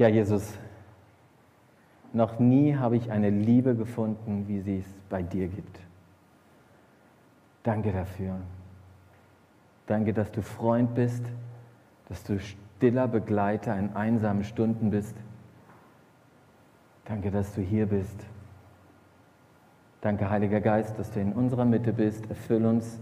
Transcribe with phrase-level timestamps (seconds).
[0.00, 0.54] Ja, Jesus,
[2.14, 5.78] noch nie habe ich eine Liebe gefunden, wie sie es bei dir gibt.
[7.64, 8.36] Danke dafür.
[9.86, 11.22] Danke, dass du Freund bist,
[12.08, 15.14] dass du stiller Begleiter in einsamen Stunden bist.
[17.04, 18.24] Danke, dass du hier bist.
[20.00, 22.24] Danke, Heiliger Geist, dass du in unserer Mitte bist.
[22.30, 22.98] Erfüll uns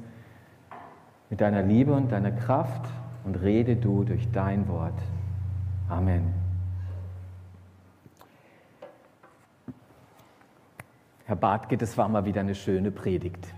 [1.31, 2.91] mit deiner Liebe und deiner Kraft
[3.25, 5.01] und rede du durch dein Wort.
[5.89, 6.48] Amen.
[11.29, 13.49] Herr Bartke, das war mal wieder eine schöne Predigt.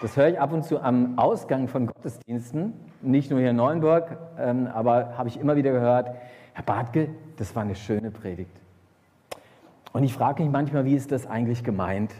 [0.00, 4.18] Das höre ich ab und zu am Ausgang von Gottesdiensten, nicht nur hier in Neuenburg,
[4.38, 6.14] ähm, aber habe ich immer wieder gehört,
[6.52, 7.08] Herr Bartke,
[7.38, 8.52] das war eine schöne Predigt.
[9.92, 12.14] Und ich frage mich manchmal, wie ist das eigentlich gemeint?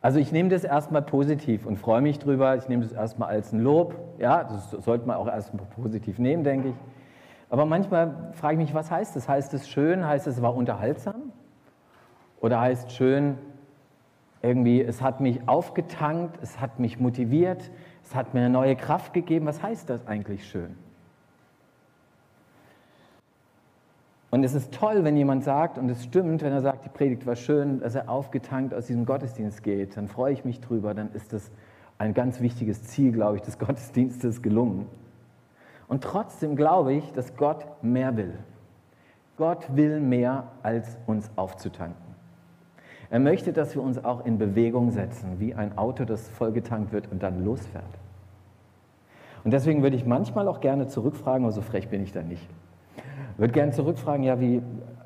[0.00, 2.56] Also ich nehme das erstmal positiv und freue mich drüber.
[2.56, 3.94] Ich nehme das erstmal als ein Lob.
[4.16, 6.74] Ja, das sollte man auch erstmal positiv nehmen, denke ich.
[7.50, 9.28] Aber manchmal frage ich mich, was heißt das?
[9.28, 10.06] Heißt es schön?
[10.06, 11.19] Heißt es war unterhaltsam?
[12.40, 13.38] Oder heißt schön
[14.42, 17.70] irgendwie, es hat mich aufgetankt, es hat mich motiviert,
[18.04, 19.46] es hat mir eine neue Kraft gegeben?
[19.46, 20.76] Was heißt das eigentlich schön?
[24.30, 27.26] Und es ist toll, wenn jemand sagt, und es stimmt, wenn er sagt, die Predigt
[27.26, 31.12] war schön, dass er aufgetankt aus diesem Gottesdienst geht, dann freue ich mich drüber, dann
[31.12, 31.50] ist das
[31.98, 34.86] ein ganz wichtiges Ziel, glaube ich, des Gottesdienstes gelungen.
[35.88, 38.38] Und trotzdem glaube ich, dass Gott mehr will.
[39.36, 42.09] Gott will mehr, als uns aufzutanken.
[43.10, 47.10] Er möchte, dass wir uns auch in Bewegung setzen, wie ein Auto, das vollgetankt wird
[47.10, 47.84] und dann losfährt.
[49.42, 52.48] Und deswegen würde ich manchmal auch gerne zurückfragen, aber so frech bin ich da nicht.
[52.96, 54.62] Ich würde gerne zurückfragen, ja, wie,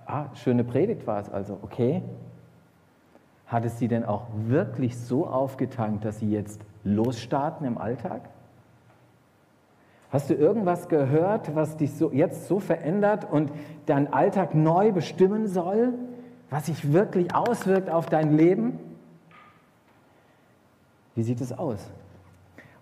[0.07, 2.03] ah, schöne Predigt war es also, okay.
[3.47, 8.23] Hat es Sie denn auch wirklich so aufgetankt, dass Sie jetzt losstarten im Alltag?
[10.11, 13.51] Hast du irgendwas gehört, was dich so, jetzt so verändert und
[13.87, 15.95] deinen Alltag neu bestimmen soll,
[16.51, 18.79] was sich wirklich auswirkt auf dein Leben?
[21.15, 21.91] Wie sieht es aus?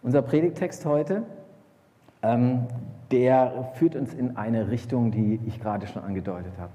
[0.03, 1.23] Unser Predigtext heute,
[2.23, 2.67] ähm,
[3.11, 6.73] der führt uns in eine Richtung, die ich gerade schon angedeutet habe.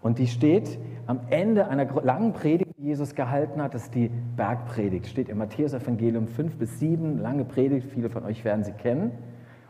[0.00, 4.10] Und die steht am Ende einer langen Predigt, die Jesus gehalten hat, das ist die
[4.36, 9.10] Bergpredigt, steht im Matthäus-Evangelium 5 bis 7, lange Predigt, viele von euch werden sie kennen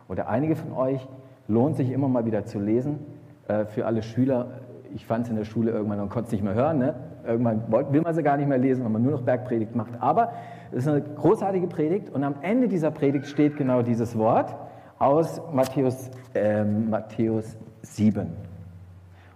[0.08, 1.06] oder einige von euch,
[1.46, 2.98] lohnt sich immer mal wieder zu lesen.
[3.46, 4.60] Äh, für alle Schüler,
[4.94, 6.94] ich fand es in der Schule irgendwann, man konnte es nicht mehr hören, ne?
[7.26, 10.00] irgendwann will man sie gar nicht mehr lesen, weil man nur noch Bergpredigt macht.
[10.00, 10.32] Aber
[10.70, 14.54] es ist eine großartige Predigt und am Ende dieser Predigt steht genau dieses Wort
[14.98, 18.32] aus Matthäus, äh, Matthäus 7.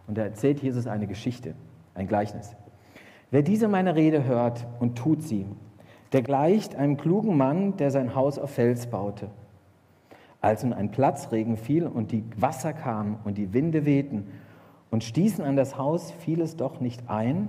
[0.07, 1.55] Und da erzählt Jesus eine Geschichte,
[1.95, 2.55] ein Gleichnis.
[3.31, 5.47] Wer diese meine Rede hört und tut sie,
[6.13, 9.29] der gleicht einem klugen Mann, der sein Haus auf Fels baute.
[10.41, 14.27] Als nun ein Platzregen fiel und die Wasser kamen und die Winde wehten
[14.93, 17.49] und stießen an das Haus, fiel es doch nicht ein,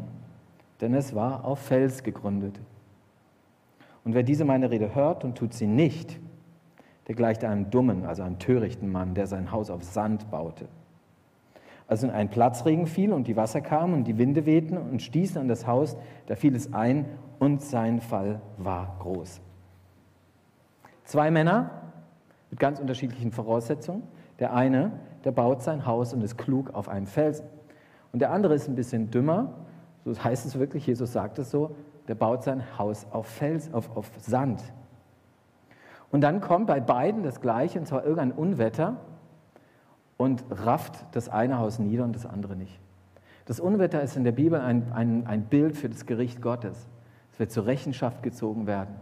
[0.79, 2.59] denn es war auf Fels gegründet.
[4.05, 6.19] Und wer diese meine Rede hört und tut sie nicht,
[7.07, 10.69] der gleicht einem dummen, also einem törichten Mann, der sein Haus auf Sand baute.
[11.85, 15.39] Als nun ein Platzregen fiel und die Wasser kamen und die Winde wehten und stießen
[15.39, 17.05] an das Haus, da fiel es ein
[17.39, 19.41] und sein Fall war groß.
[21.03, 21.91] Zwei Männer
[22.49, 24.03] mit ganz unterschiedlichen Voraussetzungen.
[24.39, 24.93] Der eine,
[25.23, 27.45] der baut sein Haus und ist klug auf einem Felsen.
[28.11, 29.53] Und der andere ist ein bisschen dümmer,
[30.05, 31.75] so heißt es wirklich, Jesus sagt es so,
[32.07, 34.61] der baut sein Haus auf Fels, auf, auf Sand.
[36.11, 38.97] Und dann kommt bei beiden das Gleiche, und zwar irgendein Unwetter
[40.17, 42.79] und rafft das eine Haus nieder und das andere nicht.
[43.45, 46.87] Das Unwetter ist in der Bibel ein, ein, ein Bild für das Gericht Gottes.
[47.31, 48.95] Es wird zur Rechenschaft gezogen werden.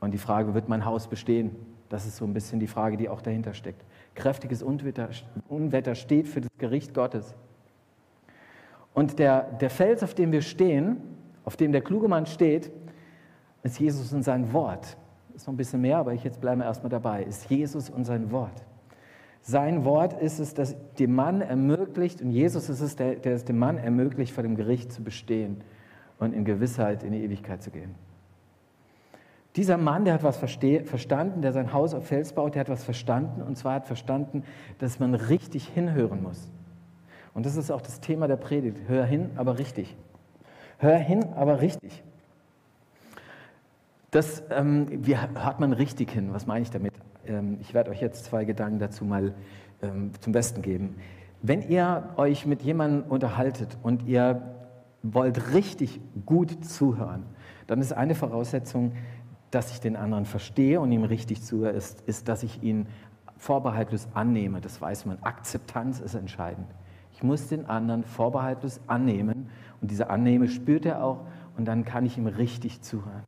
[0.00, 1.56] Und die Frage, wird mein Haus bestehen?
[1.88, 3.84] Das ist so ein bisschen die Frage, die auch dahinter steckt.
[4.14, 7.34] Kräftiges Unwetter, steht für das Gericht Gottes.
[8.94, 10.98] Und der, der Fels, auf dem wir stehen,
[11.44, 12.70] auf dem der kluge Mann steht,
[13.62, 14.96] ist Jesus und sein Wort
[15.38, 18.30] ist noch ein bisschen mehr, aber ich jetzt bleibe erstmal dabei, ist Jesus und sein
[18.32, 18.64] Wort.
[19.40, 23.44] Sein Wort ist es, das dem Mann ermöglicht, und Jesus ist es, der, der es
[23.44, 25.62] dem Mann ermöglicht, vor dem Gericht zu bestehen
[26.18, 27.94] und in Gewissheit in die Ewigkeit zu gehen.
[29.58, 32.84] Dieser Mann, der hat was verstanden, der sein Haus auf Fels baut, der hat was
[32.84, 34.44] verstanden, und zwar hat verstanden,
[34.78, 36.48] dass man richtig hinhören muss.
[37.34, 38.76] Und das ist auch das Thema der Predigt.
[38.86, 39.96] Hör hin, aber richtig.
[40.78, 42.04] Hör hin, aber richtig.
[44.12, 46.32] Das ähm, wie hört man richtig hin.
[46.32, 46.94] Was meine ich damit?
[47.26, 49.34] Ähm, ich werde euch jetzt zwei Gedanken dazu mal
[49.82, 50.94] ähm, zum Besten geben.
[51.42, 54.40] Wenn ihr euch mit jemandem unterhaltet und ihr
[55.02, 57.24] wollt richtig gut zuhören,
[57.66, 58.92] dann ist eine Voraussetzung,
[59.50, 62.86] dass ich den anderen verstehe und ihm richtig zuhöre, ist, ist, dass ich ihn
[63.36, 66.66] vorbehaltlos annehme, das weiß man, Akzeptanz ist entscheidend.
[67.12, 69.48] Ich muss den anderen vorbehaltlos annehmen
[69.80, 71.20] und diese Annehme spürt er auch
[71.56, 73.24] und dann kann ich ihm richtig zuhören.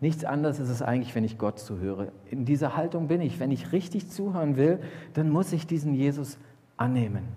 [0.00, 2.12] Nichts anderes ist es eigentlich, wenn ich Gott zuhöre.
[2.30, 3.38] In dieser Haltung bin ich.
[3.38, 4.80] Wenn ich richtig zuhören will,
[5.12, 6.38] dann muss ich diesen Jesus
[6.78, 7.28] annehmen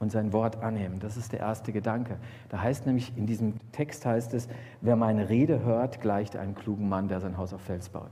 [0.00, 0.98] und sein Wort annehmen.
[0.98, 2.16] Das ist der erste Gedanke.
[2.48, 4.48] Da heißt nämlich, in diesem Text heißt es,
[4.80, 8.10] wer meine Rede hört, gleicht einem klugen Mann, der sein Haus auf Fels baut.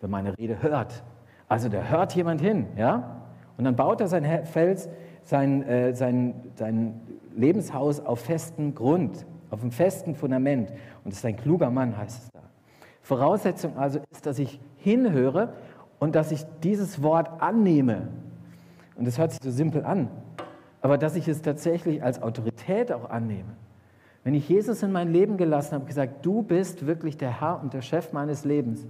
[0.00, 1.04] Wer meine Rede hört,
[1.46, 3.22] also da hört jemand hin, ja?
[3.56, 4.88] Und dann baut er sein Fels,
[5.22, 7.00] sein, äh, sein, sein
[7.36, 10.70] Lebenshaus auf festem Grund, auf einem festen Fundament.
[11.04, 12.40] Und das ist ein kluger Mann, heißt es da.
[13.02, 15.54] Voraussetzung also ist, dass ich hinhöre
[15.98, 18.08] und dass ich dieses Wort annehme.
[18.96, 20.08] Und das hört sich so simpel an,
[20.80, 23.56] aber dass ich es tatsächlich als Autorität auch annehme.
[24.24, 27.72] Wenn ich Jesus in mein Leben gelassen habe, gesagt, du bist wirklich der Herr und
[27.72, 28.86] der Chef meines Lebens,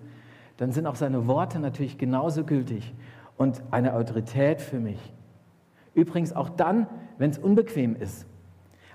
[0.57, 2.93] dann sind auch seine Worte natürlich genauso gültig
[3.37, 4.99] und eine Autorität für mich.
[5.95, 6.87] Übrigens auch dann,
[7.19, 8.27] wenn es unbequem ist.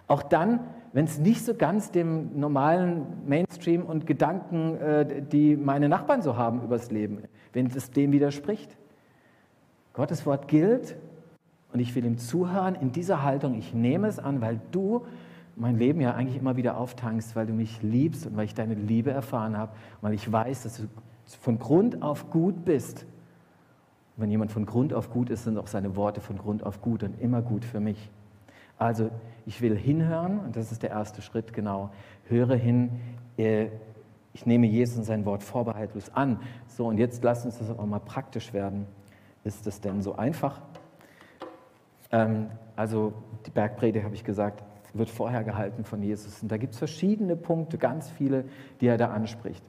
[0.08, 0.60] Auch dann,
[0.92, 6.38] wenn es nicht so ganz dem normalen Mainstream und Gedanken, äh, die meine Nachbarn so
[6.38, 7.24] haben übers Leben,
[7.54, 8.78] wenn es dem widerspricht.
[9.94, 10.98] Gottes Wort gilt
[11.74, 13.56] und ich will ihm zuhören in dieser Haltung.
[13.56, 15.06] Ich nehme es an, weil du
[15.56, 18.76] mein Leben ja eigentlich immer wieder auftankst, weil du mich liebst und weil ich deine
[18.76, 19.72] Liebe erfahren habe,
[20.02, 20.88] weil ich weiß, dass du
[21.40, 23.06] von Grund auf gut bist.
[24.18, 27.04] Wenn jemand von Grund auf gut ist, sind auch seine Worte von Grund auf gut
[27.04, 28.12] und immer gut für mich.
[28.78, 29.10] Also
[29.46, 31.90] ich will hinhören und das ist der erste Schritt, genau.
[32.28, 32.92] Höre hin,
[33.38, 33.68] äh,
[34.34, 36.40] ich nehme Jesus und sein Wort vorbehaltlos an.
[36.68, 38.88] So, und jetzt lass uns das auch mal praktisch werden.
[39.44, 40.62] Ist das denn so einfach?
[42.14, 43.12] Ähm, also
[43.46, 44.64] die Bergpredigt, habe ich gesagt,
[44.94, 46.42] wird vorher gehalten von Jesus.
[46.42, 48.46] Und da gibt es verschiedene Punkte, ganz viele,
[48.80, 49.64] die er da anspricht.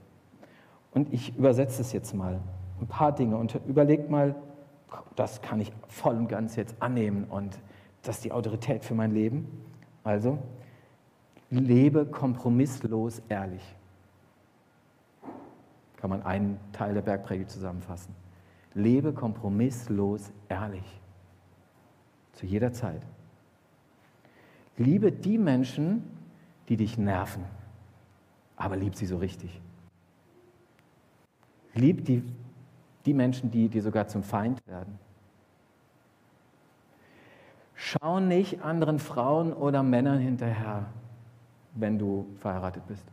[0.92, 2.40] Und ich übersetze es jetzt mal,
[2.80, 4.34] ein paar Dinge und überlegt mal,
[5.16, 7.58] das kann ich voll und ganz jetzt annehmen und
[8.02, 9.48] das ist die Autorität für mein Leben.
[10.04, 10.38] Also,
[11.50, 13.62] lebe kompromisslos ehrlich.
[15.96, 18.14] Kann man einen Teil der Bergpredigt zusammenfassen.
[18.74, 20.84] Lebe kompromisslos ehrlich.
[22.34, 23.02] Zu jeder Zeit.
[24.76, 26.02] Liebe die Menschen,
[26.68, 27.44] die dich nerven,
[28.56, 29.60] aber lieb sie so richtig.
[31.74, 32.22] Lieb die,
[33.04, 34.98] die Menschen, die dir sogar zum Feind werden.
[37.74, 40.86] Schau nicht anderen Frauen oder Männern hinterher,
[41.74, 43.04] wenn du verheiratet bist.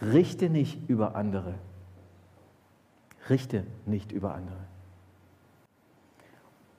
[0.00, 1.54] Richte nicht über andere.
[3.30, 4.71] Richte nicht über andere.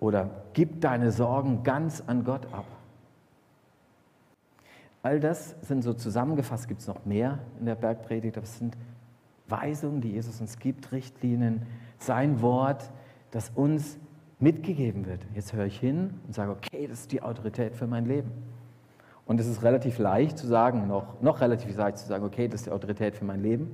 [0.03, 2.65] Oder gib deine Sorgen ganz an Gott ab.
[5.01, 8.75] All das sind so zusammengefasst, gibt es noch mehr in der Bergpredigt, aber es sind
[9.47, 11.61] Weisungen, die Jesus uns gibt, Richtlinien,
[11.99, 12.91] sein Wort,
[13.31, 13.97] das uns
[14.41, 15.21] mitgegeben wird.
[15.35, 18.29] Jetzt höre ich hin und sage, okay, das ist die Autorität für mein Leben.
[19.25, 22.59] Und es ist relativ leicht zu sagen, noch, noch relativ leicht zu sagen, okay, das
[22.59, 23.71] ist die Autorität für mein Leben.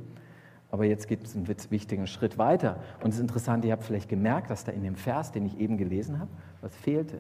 [0.71, 2.77] Aber jetzt gibt es einen wichtigen Schritt weiter.
[3.04, 5.60] Und es ist interessant, ihr habt vielleicht gemerkt, dass da in dem Vers, den ich
[5.60, 6.30] eben gelesen habe,
[6.62, 7.19] was fehlte.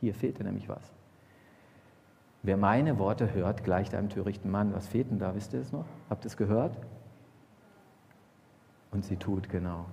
[0.00, 0.92] Hier fehlte nämlich was.
[2.42, 4.72] Wer meine Worte hört, gleicht einem törichten Mann.
[4.74, 5.34] Was fehlt denn da?
[5.34, 5.84] Wisst ihr es noch?
[6.10, 6.76] Habt ihr es gehört?
[8.90, 9.86] Und sie tut, genau.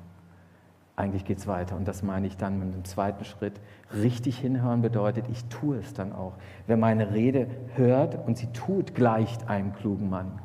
[0.96, 1.76] Eigentlich geht es weiter.
[1.76, 3.60] Und das meine ich dann mit dem zweiten Schritt.
[3.94, 6.34] Richtig hinhören bedeutet, ich tue es dann auch.
[6.68, 10.40] Wer meine Rede hört und sie tut, gleicht einem klugen Mann.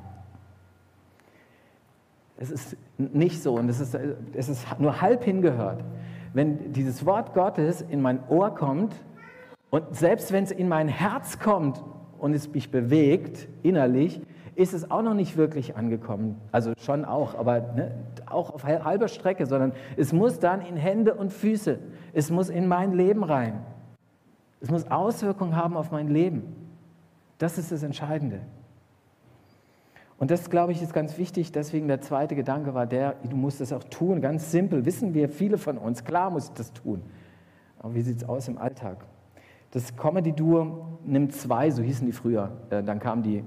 [2.40, 3.94] Es ist nicht so und es ist,
[4.32, 5.84] es ist nur halb hingehört.
[6.32, 8.94] Wenn dieses Wort Gottes in mein Ohr kommt,
[9.68, 11.84] und selbst wenn es in mein Herz kommt
[12.18, 14.22] und es mich bewegt innerlich,
[14.54, 16.40] ist es auch noch nicht wirklich angekommen.
[16.50, 17.92] Also schon auch, aber ne,
[18.24, 21.78] auch auf halber Strecke, sondern es muss dann in Hände und Füße.
[22.14, 23.60] Es muss in mein Leben rein.
[24.62, 26.56] Es muss Auswirkungen haben auf mein Leben.
[27.36, 28.40] Das ist das Entscheidende.
[30.20, 31.50] Und das, glaube ich, ist ganz wichtig.
[31.50, 34.20] Deswegen der zweite Gedanke war der, du musst das auch tun.
[34.20, 36.04] Ganz simpel, wissen wir viele von uns.
[36.04, 37.00] Klar muss ich das tun.
[37.78, 38.98] Aber wie sieht es aus im Alltag?
[39.70, 42.52] Das Comedy-Duo nimmt zwei, so hießen die früher.
[42.68, 43.42] Äh, dann kamen die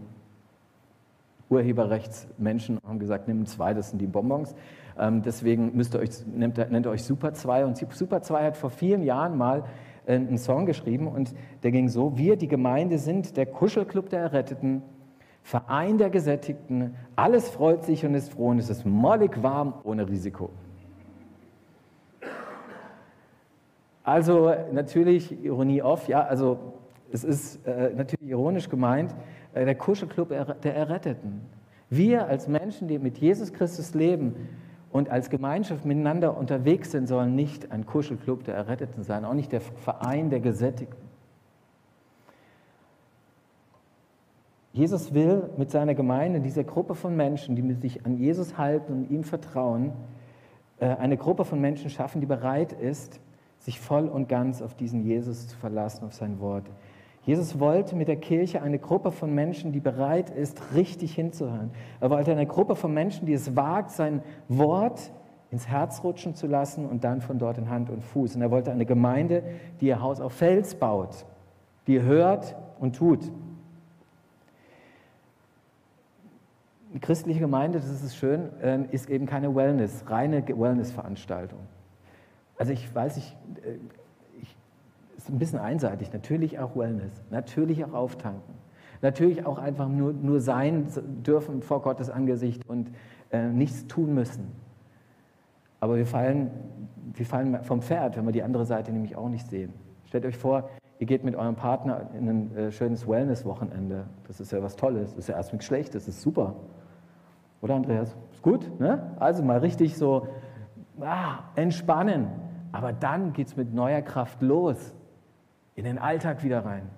[1.47, 4.55] Urheberrechtsmenschen und haben gesagt, nimm zwei, das sind die Bonbons.
[4.97, 7.65] Ähm, deswegen müsst ihr euch, nennt, nennt ihr euch Super 2.
[7.65, 9.65] Und Super 2 hat vor vielen Jahren mal
[10.07, 14.21] äh, einen Song geschrieben und der ging so, wir, die Gemeinde, sind der Kuschelclub der
[14.21, 14.81] Erretteten,
[15.43, 20.07] Verein der Gesättigten, alles freut sich und ist froh und es ist mollig warm ohne
[20.07, 20.49] Risiko.
[24.03, 26.73] Also natürlich, Ironie off, ja, also
[27.11, 29.13] es ist äh, natürlich ironisch gemeint,
[29.53, 31.41] äh, der Kuschelclub der Erretteten.
[31.89, 34.35] Wir als Menschen, die mit Jesus Christus leben
[34.91, 39.51] und als Gemeinschaft miteinander unterwegs sind, sollen nicht ein Kuschelclub der Erretteten sein, auch nicht
[39.51, 41.02] der Verein der Gesättigten.
[44.73, 49.11] Jesus will mit seiner Gemeinde, dieser Gruppe von Menschen, die sich an Jesus halten und
[49.11, 49.93] ihm vertrauen,
[50.79, 53.19] äh, eine Gruppe von Menschen schaffen, die bereit ist,
[53.59, 56.65] sich voll und ganz auf diesen Jesus zu verlassen, auf sein Wort.
[57.25, 61.71] Jesus wollte mit der Kirche eine Gruppe von Menschen, die bereit ist, richtig hinzuhören.
[62.01, 65.11] Er wollte eine Gruppe von Menschen, die es wagt, sein Wort
[65.49, 68.35] ins Herz rutschen zu lassen und dann von dort in Hand und Fuß.
[68.35, 69.43] Und er wollte eine Gemeinde,
[69.79, 71.25] die ihr Haus auf Fels baut,
[71.85, 73.31] die hört und tut.
[76.81, 81.59] Die christliche Gemeinde, das ist schön, äh, ist eben keine Wellness, reine Wellness-Veranstaltung.
[82.57, 83.77] Also ich weiß, ich, äh,
[84.41, 84.55] ich,
[85.17, 86.13] ist ein bisschen einseitig.
[86.13, 88.53] Natürlich auch Wellness, natürlich auch auftanken,
[89.01, 90.87] natürlich auch einfach nur, nur sein
[91.25, 92.91] dürfen vor Gottes Angesicht und
[93.31, 94.51] äh, nichts tun müssen.
[95.79, 96.51] Aber wir fallen,
[97.13, 99.73] wir fallen vom Pferd, wenn wir die andere Seite nämlich auch nicht sehen.
[100.05, 100.69] Stellt euch vor,
[100.99, 104.05] ihr geht mit eurem Partner in ein äh, schönes Wellness-Wochenende.
[104.27, 106.55] Das ist ja was Tolles, das ist ja erstmal schlecht, das ist super.
[107.63, 108.13] Oder Andreas?
[108.33, 108.77] Ist gut?
[108.81, 109.15] Ne?
[109.21, 110.27] Also mal richtig so
[110.99, 112.27] ah, entspannen.
[112.73, 114.93] Aber dann geht es mit neuer Kraft los,
[115.75, 116.89] in den Alltag wieder rein.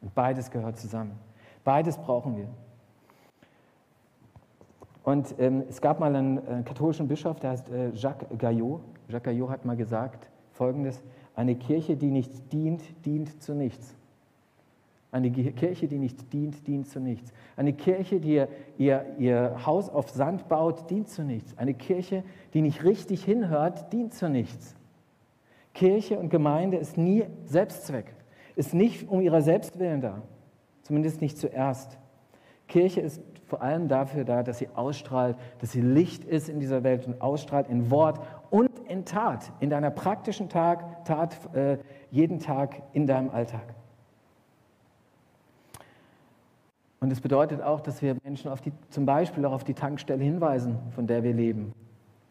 [0.00, 1.18] Und beides gehört zusammen.
[1.62, 2.48] Beides brauchen wir.
[5.02, 8.80] Und ähm, es gab mal einen äh, katholischen Bischof, der heißt äh, Jacques Gaillot.
[9.08, 11.02] Jacques Gaillot hat mal gesagt Folgendes,
[11.36, 13.94] eine Kirche, die nicht dient, dient zu nichts.
[15.10, 17.32] Eine Kirche, die nicht dient, dient zu nichts.
[17.56, 21.56] Eine Kirche, die ihr, ihr, ihr, Haus auf Sand baut, dient zu nichts.
[21.56, 24.76] Eine Kirche, die nicht richtig hinhört, dient zu nichts.
[25.72, 28.12] Kirche und Gemeinde ist nie Selbstzweck,
[28.54, 30.22] ist nicht um ihrer Selbstwillen da,
[30.82, 31.98] zumindest nicht zuerst.
[32.66, 36.82] Kirche ist vor allem dafür da, dass sie ausstrahlt, dass sie Licht ist in dieser
[36.82, 41.78] Welt und ausstrahlt in Wort und in Tat, in deiner praktischen Tag, Tat, äh,
[42.10, 43.77] jeden Tag in deinem Alltag.
[47.00, 50.22] Und es bedeutet auch, dass wir Menschen auf die, zum Beispiel auch auf die Tankstelle
[50.24, 51.72] hinweisen, von der wir leben.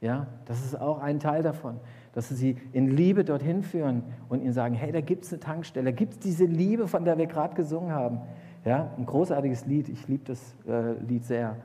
[0.02, 1.80] Ja, das ist auch ein Teil davon,
[2.14, 5.86] dass sie in Liebe dorthin führen und ihnen sagen, hey, da gibt es eine Tankstelle,
[5.86, 8.20] da gibt es diese Liebe, von der wir gerade gesungen haben.
[8.64, 11.56] Ja, ein großartiges Lied, ich liebe das äh, Lied sehr.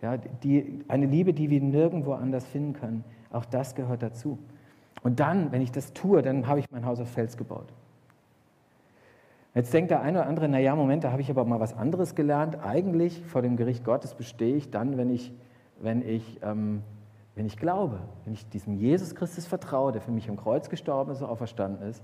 [0.00, 3.04] Ja, die, eine Liebe, die wir nirgendwo anders finden können.
[3.30, 4.38] Auch das gehört dazu.
[5.02, 7.72] Und dann, wenn ich das tue, dann habe ich mein Haus auf Fels gebaut.
[9.54, 12.14] Jetzt denkt der eine oder andere, naja, Moment, da habe ich aber mal was anderes
[12.14, 12.58] gelernt.
[12.64, 15.32] Eigentlich vor dem Gericht Gottes bestehe ich dann, wenn ich,
[15.78, 16.82] wenn ich, ähm,
[17.34, 21.12] wenn ich glaube, wenn ich diesem Jesus Christus vertraue, der für mich am Kreuz gestorben
[21.12, 22.02] ist und auferstanden ist.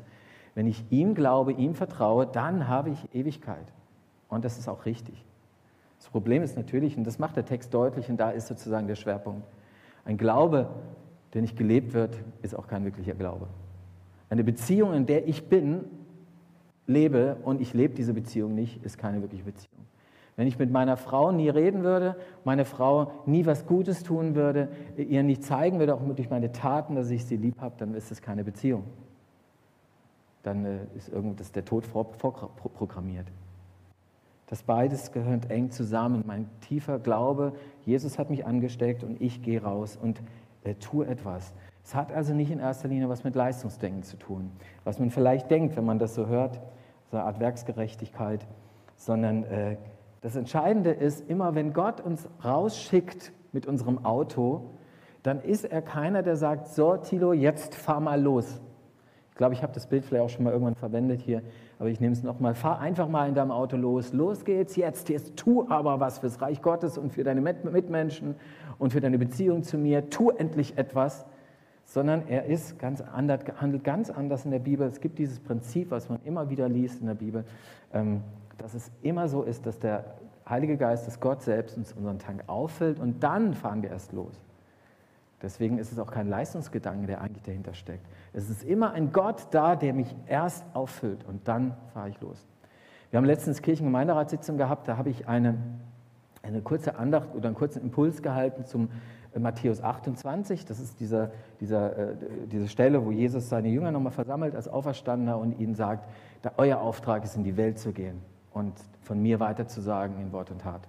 [0.54, 3.72] Wenn ich ihm glaube, ihm vertraue, dann habe ich Ewigkeit.
[4.28, 5.24] Und das ist auch richtig.
[5.98, 8.94] Das Problem ist natürlich, und das macht der Text deutlich, und da ist sozusagen der
[8.94, 9.46] Schwerpunkt,
[10.04, 10.68] ein Glaube,
[11.34, 13.48] der nicht gelebt wird, ist auch kein wirklicher Glaube.
[14.30, 15.84] Eine Beziehung, in der ich bin,
[16.88, 19.86] lebe und ich lebe diese Beziehung nicht, ist keine wirkliche Beziehung.
[20.36, 24.68] Wenn ich mit meiner Frau nie reden würde, meine Frau nie was Gutes tun würde,
[24.96, 28.10] ihr nicht zeigen würde, auch durch meine Taten, dass ich sie lieb habe, dann ist
[28.10, 28.84] es keine Beziehung.
[30.44, 33.26] Dann äh, ist irgendwas der Tod vorprogrammiert.
[34.46, 36.22] Das beides gehört eng zusammen.
[36.26, 37.52] Mein tiefer Glaube,
[37.84, 40.22] Jesus hat mich angesteckt und ich gehe raus und
[40.62, 41.52] äh, tue etwas.
[41.84, 44.52] Es hat also nicht in erster Linie was mit Leistungsdenken zu tun,
[44.84, 46.60] was man vielleicht denkt, wenn man das so hört
[47.10, 48.46] so eine Art Werksgerechtigkeit,
[48.96, 49.76] sondern äh,
[50.20, 54.70] das Entscheidende ist, immer wenn Gott uns rausschickt mit unserem Auto,
[55.22, 58.60] dann ist er keiner, der sagt, so Tilo, jetzt fahr mal los.
[59.30, 61.42] Ich glaube, ich habe das Bild vielleicht auch schon mal irgendwann verwendet hier,
[61.78, 62.54] aber ich nehme es nochmal.
[62.54, 64.12] Fahr einfach mal in deinem Auto los.
[64.12, 65.08] Los geht's jetzt.
[65.08, 68.34] Jetzt tu aber was fürs Reich Gottes und für deine Mitmenschen
[68.78, 70.10] und für deine Beziehung zu mir.
[70.10, 71.24] Tu endlich etwas
[71.88, 74.86] sondern er ist ganz anders, handelt ganz anders in der Bibel.
[74.86, 77.46] Es gibt dieses Prinzip, was man immer wieder liest in der Bibel,
[77.94, 78.22] ähm,
[78.58, 80.04] dass es immer so ist, dass der
[80.46, 84.34] Heilige Geist, dass Gott selbst uns unseren Tank auffüllt und dann fahren wir erst los.
[85.40, 88.04] Deswegen ist es auch kein Leistungsgedanke, der eigentlich dahinter steckt.
[88.34, 92.46] Es ist immer ein Gott da, der mich erst auffüllt und dann fahre ich los.
[93.10, 95.56] Wir haben letztens Kirchengemeinderatssitzung gehabt, da habe ich eine,
[96.48, 98.88] eine kurze Andacht oder einen kurzen Impuls gehalten zum
[99.36, 102.16] Matthäus 28, das ist dieser, dieser, äh,
[102.50, 106.08] diese Stelle, wo Jesus seine Jünger nochmal versammelt als Auferstandener und ihnen sagt,
[106.42, 108.20] da euer Auftrag ist, in die Welt zu gehen
[108.52, 110.88] und von mir weiterzusagen in Wort und Tat.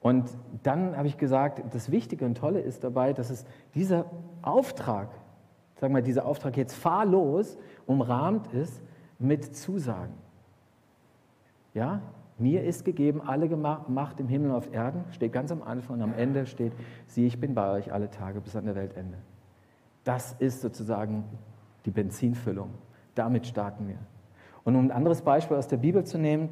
[0.00, 0.28] Und
[0.62, 4.04] dann habe ich gesagt, das Wichtige und Tolle ist dabei, dass es dieser
[4.42, 5.08] Auftrag,
[5.80, 8.82] sagen wir dieser Auftrag jetzt fahr los, umrahmt ist
[9.18, 10.12] mit Zusagen.
[11.72, 12.02] Ja,
[12.38, 16.02] Mir ist gegeben alle Macht im Himmel und auf Erden, steht ganz am Anfang und
[16.02, 16.72] am Ende steht,
[17.06, 19.18] siehe, ich bin bei euch alle Tage bis an der Weltende.
[20.02, 21.24] Das ist sozusagen
[21.86, 22.70] die Benzinfüllung.
[23.14, 23.98] Damit starten wir.
[24.64, 26.48] Und um ein anderes Beispiel aus der Bibel zu nehmen,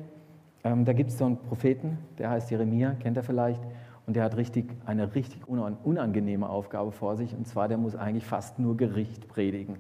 [0.65, 3.61] ähm, da gibt es so einen Propheten, der heißt Jeremia, kennt er vielleicht,
[4.07, 8.27] und der hat richtig, eine richtig unangenehme Aufgabe vor sich, und zwar, der muss eigentlich
[8.27, 9.77] fast nur Gericht predigen.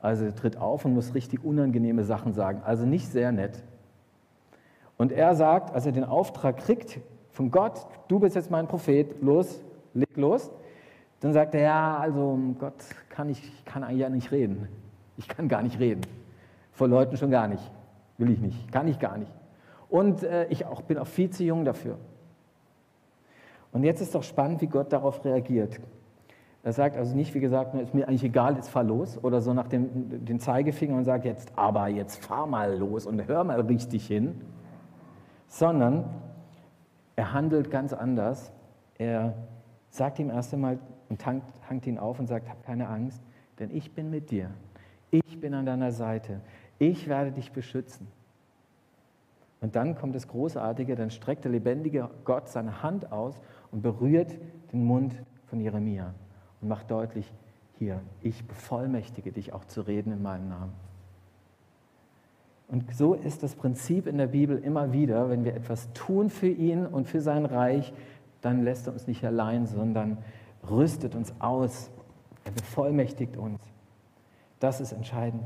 [0.00, 3.64] Also er tritt auf und muss richtig unangenehme Sachen sagen, also nicht sehr nett.
[4.98, 7.00] Und er sagt, als er den Auftrag kriegt
[7.30, 9.62] von Gott, du bist jetzt mein Prophet, los,
[9.94, 10.50] leg los,
[11.20, 12.74] dann sagt er, ja, also Gott
[13.08, 14.68] kann ich kann eigentlich ja nicht reden.
[15.16, 16.02] Ich kann gar nicht reden.
[16.72, 17.62] Vor Leuten schon gar nicht.
[18.18, 18.70] Will ich nicht.
[18.72, 19.32] Kann ich gar nicht.
[19.88, 21.96] Und äh, ich auch, bin auch viel zu jung dafür.
[23.72, 25.80] Und jetzt ist doch spannend, wie Gott darauf reagiert.
[26.64, 29.54] Er sagt also nicht, wie gesagt, ist mir eigentlich egal, jetzt fahr los oder so
[29.54, 33.60] nach dem den Zeigefinger und sagt jetzt, aber jetzt fahr mal los und hör mal
[33.60, 34.40] richtig hin,
[35.48, 36.04] sondern
[37.16, 38.52] er handelt ganz anders.
[38.96, 39.34] Er
[39.90, 40.78] sagt ihm erst einmal
[41.08, 43.22] und hangt, hangt ihn auf und sagt, hab keine Angst,
[43.58, 44.50] denn ich bin mit dir.
[45.10, 46.40] Ich bin an deiner Seite.
[46.78, 48.06] Ich werde dich beschützen.
[49.60, 53.40] Und dann kommt das Großartige, dann streckt der lebendige Gott seine Hand aus
[53.72, 54.38] und berührt
[54.72, 56.14] den Mund von Jeremia
[56.60, 57.32] und macht deutlich,
[57.78, 60.87] hier, ich bevollmächtige dich auch zu reden in meinem Namen.
[62.68, 66.48] Und so ist das Prinzip in der Bibel immer wieder, wenn wir etwas tun für
[66.48, 67.94] ihn und für sein Reich,
[68.42, 70.18] dann lässt er uns nicht allein, sondern
[70.70, 71.90] rüstet uns aus.
[72.44, 73.58] Er bevollmächtigt uns.
[74.60, 75.44] Das ist entscheidend.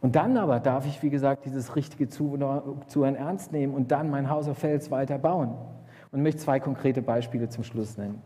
[0.00, 4.30] Und dann aber darf ich, wie gesagt, dieses richtige Zuhören ernst nehmen und dann mein
[4.30, 5.54] Haus auf Fels weiter bauen.
[6.12, 8.22] Und möchte zwei konkrete Beispiele zum Schluss nennen.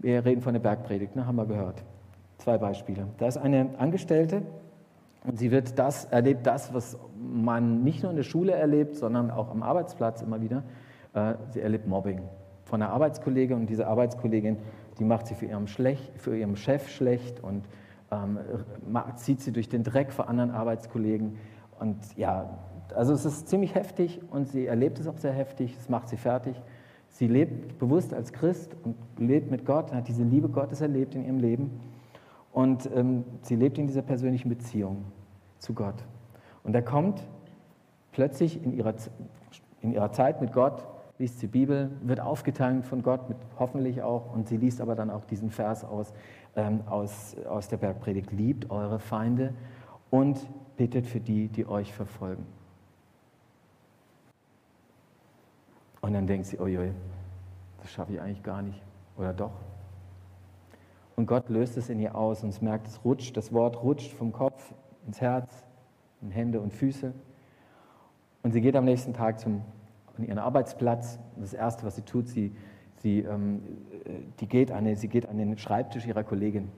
[0.00, 1.82] Wir reden von der Bergpredigt, ne, haben wir gehört.
[2.38, 3.08] Zwei Beispiele.
[3.18, 4.42] Da ist eine Angestellte
[5.26, 9.30] und sie wird das, erlebt das, was man nicht nur in der Schule erlebt, sondern
[9.30, 10.62] auch am Arbeitsplatz immer wieder.
[11.14, 12.22] Äh, sie erlebt Mobbing
[12.62, 14.58] von einer Arbeitskollegin und diese Arbeitskollegin,
[14.98, 17.64] die macht sie für ihren, schlecht, für ihren Chef schlecht und
[18.10, 18.38] ähm,
[19.16, 21.38] zieht sie durch den Dreck vor anderen Arbeitskollegen.
[21.78, 22.58] Und ja,
[22.94, 26.16] also es ist ziemlich heftig und sie erlebt es auch sehr heftig, es macht sie
[26.16, 26.60] fertig.
[27.08, 31.24] Sie lebt bewusst als Christ und lebt mit Gott, hat diese Liebe Gottes erlebt in
[31.24, 31.80] ihrem Leben
[32.52, 35.04] und ähm, sie lebt in dieser persönlichen Beziehung
[35.58, 36.04] zu Gott.
[36.62, 37.22] Und da kommt
[38.12, 38.94] plötzlich in ihrer,
[39.80, 40.86] in ihrer Zeit mit Gott
[41.18, 45.10] liest sie Bibel, wird aufgetankt von Gott, mit, hoffentlich auch, und sie liest aber dann
[45.10, 46.12] auch diesen Vers aus,
[46.56, 49.54] ähm, aus, aus der Bergpredigt, liebt eure Feinde
[50.10, 50.38] und
[50.76, 52.46] bittet für die, die euch verfolgen.
[56.02, 56.92] Und dann denkt sie, oi,
[57.80, 58.80] das schaffe ich eigentlich gar nicht.
[59.16, 59.52] Oder doch?
[61.16, 64.12] Und Gott löst es in ihr aus und es merkt, es rutscht, das Wort rutscht
[64.12, 64.74] vom Kopf
[65.06, 65.64] ins Herz,
[66.22, 67.12] in Hände und Füße.
[68.42, 69.62] Und sie geht am nächsten Tag zum
[70.18, 71.18] an ihren Arbeitsplatz.
[71.36, 72.54] Das Erste, was sie tut, sie,
[72.96, 73.62] sie, ähm,
[74.40, 76.70] die geht an, sie geht an den Schreibtisch ihrer Kollegin,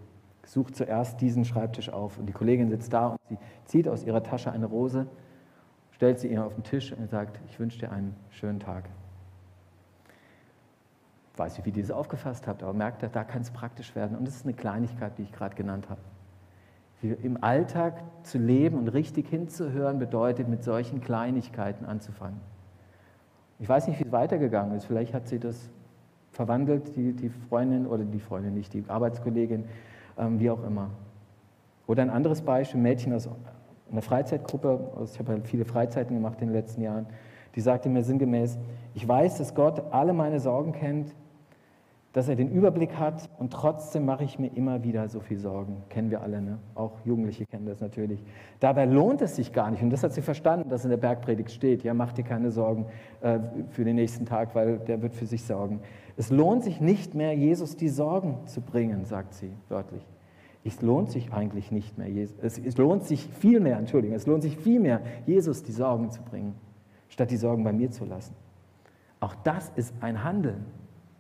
[0.44, 4.22] sucht zuerst diesen Schreibtisch auf und die Kollegin sitzt da und sie zieht aus ihrer
[4.22, 5.06] Tasche eine Rose,
[5.92, 8.88] stellt sie ihr auf den Tisch und sagt, ich wünsche dir einen schönen Tag.
[11.32, 14.16] Ich weiß nicht, wie ihr das aufgefasst habt, aber merkt, da kann es praktisch werden.
[14.18, 16.00] Und das ist eine Kleinigkeit, die ich gerade genannt habe.
[17.02, 22.40] Im Alltag zu leben und richtig hinzuhören bedeutet, mit solchen Kleinigkeiten anzufangen.
[23.60, 24.84] Ich weiß nicht, wie es weitergegangen ist.
[24.84, 25.70] Vielleicht hat sie das
[26.32, 29.64] verwandelt, die, die Freundin oder die Freundin nicht, die Arbeitskollegin,
[30.18, 30.90] ähm, wie auch immer.
[31.86, 33.28] Oder ein anderes Beispiel, ein Mädchen aus
[33.90, 37.06] einer Freizeitgruppe, ich habe halt viele Freizeiten gemacht in den letzten Jahren,
[37.54, 38.58] die sagte mir sinngemäß,
[38.94, 41.14] ich weiß, dass Gott alle meine Sorgen kennt,
[42.18, 45.84] dass er den Überblick hat und trotzdem mache ich mir immer wieder so viel Sorgen.
[45.88, 46.58] Kennen wir alle, ne?
[46.74, 48.24] auch Jugendliche kennen das natürlich.
[48.58, 51.52] Dabei lohnt es sich gar nicht und das hat sie verstanden, dass in der Bergpredigt
[51.52, 52.86] steht, ja, mach dir keine Sorgen
[53.20, 53.38] äh,
[53.70, 55.78] für den nächsten Tag, weil der wird für sich sorgen.
[56.16, 60.04] Es lohnt sich nicht mehr, Jesus die Sorgen zu bringen, sagt sie wörtlich.
[60.64, 64.42] Es lohnt sich eigentlich nicht mehr, Jesus, es, lohnt sich viel mehr, Entschuldigung, es lohnt
[64.42, 66.56] sich viel mehr, Jesus die Sorgen zu bringen,
[67.10, 68.34] statt die Sorgen bei mir zu lassen.
[69.20, 70.64] Auch das ist ein Handeln.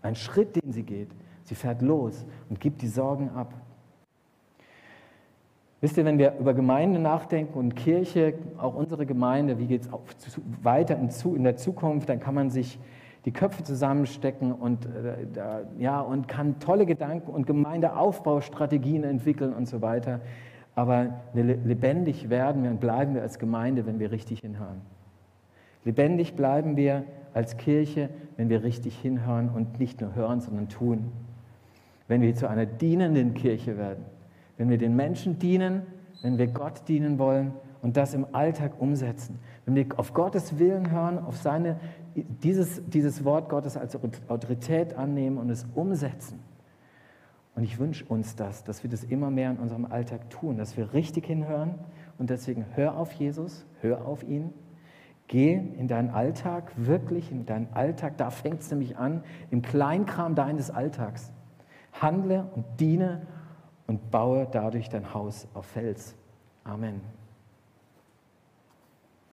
[0.02, 1.08] Ein Schritt, den sie geht.
[1.44, 3.54] Sie fährt los und gibt die Sorgen ab.
[5.80, 10.40] Wisst ihr, wenn wir über Gemeinde nachdenken und Kirche, auch unsere Gemeinde, wie geht es
[10.62, 12.80] weiter in, der Zukunft, dann kann man sich
[13.24, 19.80] die Köpfe zusammenstecken und, äh, ja, und kann tolle Gedanken und Gemeindeaufbaustrategien entwickeln und so
[19.80, 20.20] weiter.
[20.74, 24.80] Aber lebendig werden wir und bleiben wir als Gemeinde, wenn wir richtig hinhören.
[25.84, 27.04] Lebendig bleiben wir
[27.34, 31.12] als Kirche, wenn wir richtig hinhören und nicht nur hören, sondern tun.
[32.06, 34.04] Wenn wir zu einer dienenden Kirche werden,
[34.56, 35.82] wenn wir den Menschen dienen,
[36.22, 39.38] wenn wir Gott dienen wollen und das im Alltag umsetzen.
[39.64, 41.78] Wenn wir auf Gottes Willen hören, auf seine,
[42.14, 43.96] dieses, dieses Wort Gottes als
[44.28, 46.40] Autorität annehmen und es umsetzen.
[47.54, 50.76] Und ich wünsche uns das, dass wir das immer mehr in unserem Alltag tun, dass
[50.76, 51.74] wir richtig hinhören
[52.16, 54.52] und deswegen hör auf Jesus, hör auf ihn,
[55.28, 60.34] geh in deinen Alltag, wirklich in deinen Alltag, da fängt es nämlich an, im Kleinkram
[60.34, 61.32] deines Alltags.
[61.92, 63.26] Handle und diene
[63.86, 66.16] und baue dadurch dein Haus auf Fels.
[66.64, 67.00] Amen.